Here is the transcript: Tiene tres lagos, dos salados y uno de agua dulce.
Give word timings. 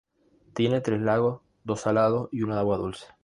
Tiene 0.55 0.81
tres 0.81 0.99
lagos, 0.99 1.41
dos 1.63 1.81
salados 1.81 2.27
y 2.31 2.41
uno 2.41 2.55
de 2.55 2.61
agua 2.61 2.77
dulce. 2.77 3.05